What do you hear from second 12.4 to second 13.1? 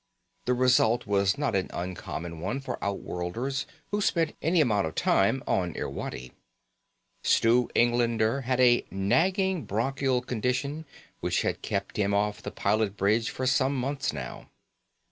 the pilot